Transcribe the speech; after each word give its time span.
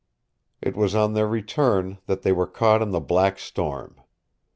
It 0.63 0.75
was 0.75 0.95
on 0.95 1.13
their 1.13 1.27
return 1.27 1.99
that 2.07 2.23
they 2.23 2.31
were 2.31 2.47
caught 2.47 2.81
in 2.81 2.89
the 2.89 2.99
Black 2.99 3.37
Storm. 3.37 4.01